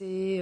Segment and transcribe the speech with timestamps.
[0.00, 0.40] et,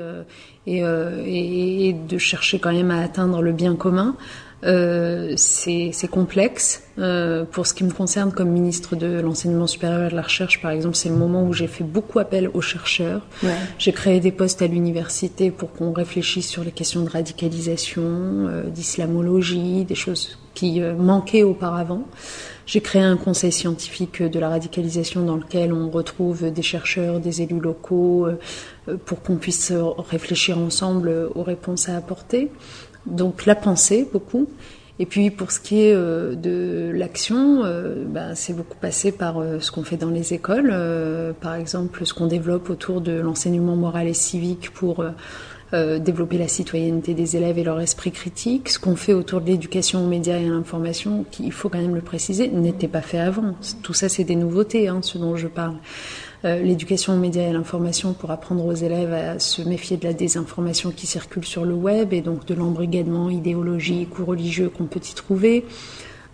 [0.67, 4.17] et, de chercher quand même à atteindre le bien commun.
[4.65, 6.83] Euh, c'est complexe.
[6.99, 10.61] Euh, pour ce qui me concerne comme ministre de l'enseignement supérieur et de la recherche,
[10.63, 13.27] par exemple, c'est le moment où j'ai fait beaucoup appel aux chercheurs.
[13.43, 13.51] Ouais.
[13.79, 18.63] J'ai créé des postes à l'université pour qu'on réfléchisse sur les questions de radicalisation, euh,
[18.65, 22.03] d'islamologie, des choses qui euh, manquaient auparavant.
[22.67, 27.43] J'ai créé un conseil scientifique de la radicalisation dans lequel on retrouve des chercheurs, des
[27.43, 29.73] élus locaux, euh, pour qu'on puisse
[30.11, 32.51] réfléchir ensemble aux réponses à apporter.
[33.07, 34.49] Donc la pensée, beaucoup.
[34.99, 39.39] Et puis pour ce qui est euh, de l'action, euh, ben, c'est beaucoup passé par
[39.39, 40.75] euh, ce qu'on fait dans les écoles,
[41.41, 45.05] par exemple ce qu'on développe autour de l'enseignement moral et civique pour
[45.73, 50.05] développer la citoyenneté des élèves et leur esprit critique, ce qu'on fait autour de l'éducation
[50.05, 53.19] aux médias et à l'information, qui, il faut quand même le préciser, n'était pas fait
[53.19, 53.55] avant.
[53.83, 55.77] Tout ça, c'est des nouveautés, hein, ce dont je parle.
[56.45, 60.05] Euh, l'éducation aux médias et à l'information pour apprendre aux élèves à se méfier de
[60.05, 64.85] la désinformation qui circule sur le web et donc de l'embrigadement idéologique ou religieux qu'on
[64.85, 65.65] peut y trouver.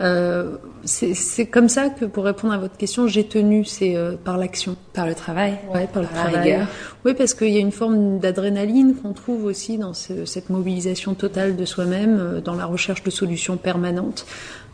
[0.00, 4.36] Euh, c'est comme ça que, pour répondre à votre question, j'ai tenu, c'est euh, par
[4.38, 4.76] l'action.
[4.94, 6.66] Par le travail Ouais, par, le travail.
[7.04, 11.56] Oui, parce qu'il y a une forme d'adrénaline qu'on trouve aussi dans cette mobilisation totale
[11.56, 14.26] de soi-même, dans la recherche de solutions permanentes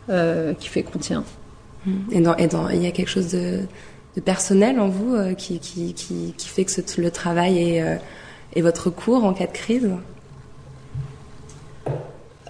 [0.07, 1.23] qui fait qu'on tient.
[2.11, 3.61] Et, dans, et dans, il y a quelque chose de,
[4.15, 7.95] de personnel en vous euh, qui, qui, qui, qui, fait que le travail est, euh,
[8.55, 9.89] est, votre cours en cas de crise?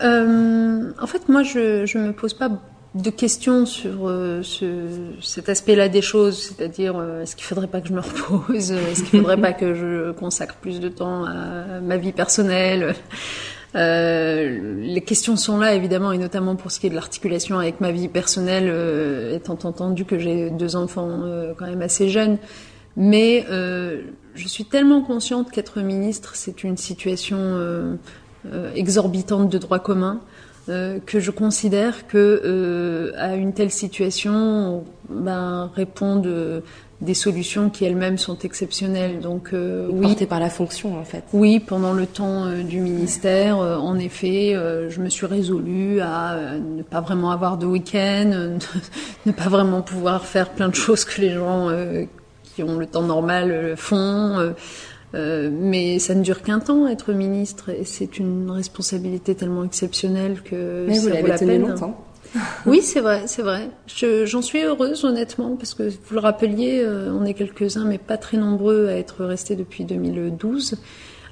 [0.02, 2.50] Euh, En fait, moi, je ne me pose pas
[2.96, 4.10] de questions sur
[4.42, 4.88] ce,
[5.22, 9.20] cet aspect-là des choses, c'est-à-dire est-ce qu'il faudrait pas que je me repose, est-ce qu'il
[9.20, 12.96] faudrait pas que je consacre plus de temps à ma vie personnelle.
[13.76, 17.82] Euh, les questions sont là évidemment et notamment pour ce qui est de l'articulation avec
[17.82, 22.38] ma vie personnelle, euh, étant entendu que j'ai deux enfants euh, quand même assez jeunes.
[22.98, 24.02] Mais euh,
[24.34, 27.96] je suis tellement consciente qu'être ministre, c'est une situation euh,
[28.74, 30.20] exorbitante de droit commun.
[31.06, 36.62] Que je considère que à une telle situation, ben, répondent
[37.02, 39.20] des solutions qui elles-mêmes sont exceptionnelles.
[39.20, 41.24] Donc euh, oui, par la fonction en fait.
[41.34, 46.02] Oui, pendant le temps euh, du ministère, euh, en effet, euh, je me suis résolue
[46.02, 48.58] à ne pas vraiment avoir de week-end,
[49.26, 51.70] ne pas vraiment pouvoir faire plein de choses que les gens
[52.44, 54.54] qui ont le temps normal font.
[55.14, 60.86] Mais ça ne dure qu'un temps être ministre et c'est une responsabilité tellement exceptionnelle que
[60.88, 61.68] mais ça vous vaut la peine.
[61.68, 62.06] longtemps.
[62.66, 63.70] oui, c'est vrai, c'est vrai.
[64.26, 68.18] J'en suis heureuse, honnêtement, parce que vous le rappeliez, euh, on est quelques-uns, mais pas
[68.18, 70.76] très nombreux à être restés depuis 2012.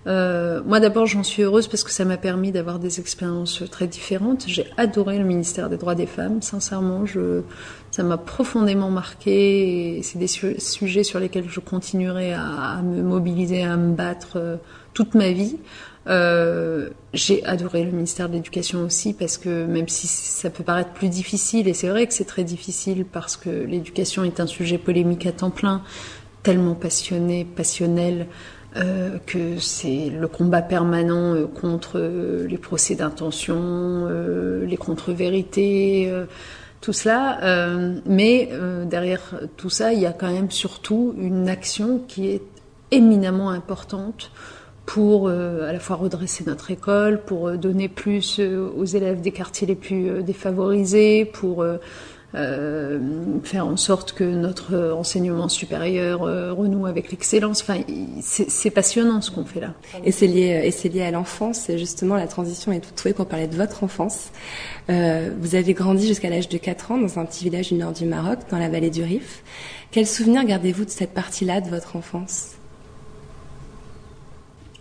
[0.07, 3.87] Euh, moi, d'abord, j'en suis heureuse parce que ça m'a permis d'avoir des expériences très
[3.87, 4.45] différentes.
[4.47, 7.03] J'ai adoré le ministère des droits des femmes, sincèrement.
[7.91, 9.99] Ça m'a profondément marqué.
[10.03, 14.55] C'est des sujets sur lesquels je continuerai à, à, me mobiliser, à me battre euh,
[14.93, 15.57] toute ma vie.
[16.07, 20.91] Euh, j'ai adoré le ministère de l'Éducation aussi parce que même si ça peut paraître
[20.91, 24.77] plus difficile, et c'est vrai que c'est très difficile parce que l'éducation est un sujet
[24.77, 25.83] polémique à temps plein,
[26.43, 28.27] tellement passionné, passionnel,
[28.75, 34.07] euh, que c'est le combat permanent euh, contre euh, les procès d'intention,
[34.65, 36.13] les contre-vérités,
[36.81, 37.39] tout cela.
[38.05, 38.49] mais
[38.85, 42.41] derrière tout ça, il y a quand même surtout une action qui est
[42.91, 44.31] éminemment importante
[44.85, 49.75] pour à la fois redresser notre école, pour donner plus aux élèves des quartiers les
[49.75, 51.65] plus défavorisés, pour
[53.43, 57.61] faire en sorte que notre enseignement supérieur renoue avec l'excellence.
[57.61, 57.81] Enfin,
[58.21, 59.73] c'est passionnant ce qu'on fait là.
[60.03, 61.69] Et c'est lié, c'est lié à l'enfance.
[61.75, 64.31] Justement, la transition est tout trouvée pour parler de votre enfance.
[64.89, 68.05] vous avez grandi jusqu'à l'âge de 4 ans dans un petit village du nord du
[68.05, 69.43] Maroc, dans la vallée du Rif.
[69.91, 72.56] Quels souvenirs gardez-vous de cette partie-là de votre enfance?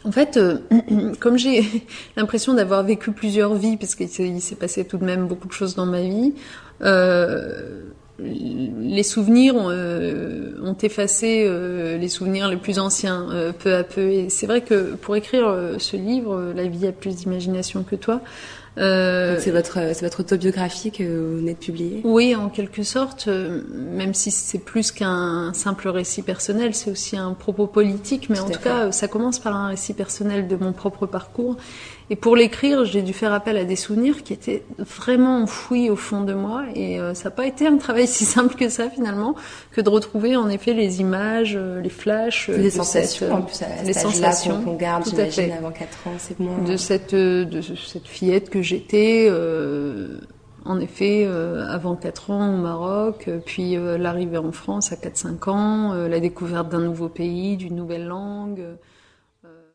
[0.06, 0.58] En fait, euh,
[1.20, 1.64] comme j'ai
[2.16, 5.74] l'impression d'avoir vécu plusieurs vies, parce qu'il s'est passé tout de même beaucoup de choses
[5.74, 6.34] dans ma vie,
[6.82, 7.82] euh,
[8.18, 11.48] les souvenirs ont, euh, effacé
[11.98, 13.28] les souvenirs les plus anciens
[13.58, 14.08] peu à peu.
[14.08, 18.20] Et c'est vrai que pour écrire ce livre, La vie a plus d'imagination que toi,
[18.78, 22.00] euh, c'est votre c'est votre autobiographie que vous venez de publier?
[22.04, 27.16] Oui, en quelque sorte, euh, même si c'est plus qu'un simple récit personnel, c'est aussi
[27.16, 28.28] un propos politique.
[28.28, 31.56] Mais en tout cas, ça commence par un récit personnel de mon propre parcours
[32.08, 35.96] et pour l'écrire, j'ai dû faire appel à des souvenirs qui étaient vraiment enfouis au
[35.96, 36.64] fond de moi.
[36.74, 39.34] Et euh, ça n'a pas été un travail si simple que ça finalement,
[39.72, 43.92] que de retrouver en effet les images, euh, les flashs, les sensations, en plus, les
[43.92, 46.58] sensations qu'on garde, j'imagine, avant 4 ans, c'est moins.
[46.58, 49.28] De cette de cette fillette que j'étais.
[49.30, 50.18] Euh,
[50.64, 55.48] en effet, euh, avant 4 ans au Maroc, puis euh, l'arrivée en France à 4-5
[55.48, 58.64] ans, la découverte d'un nouveau pays, d'une nouvelle langue.